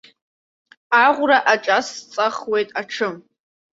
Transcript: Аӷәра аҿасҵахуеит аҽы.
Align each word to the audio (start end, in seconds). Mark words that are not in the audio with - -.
Аӷәра 1.03 1.37
аҿасҵахуеит 1.53 2.69
аҽы. 2.81 3.09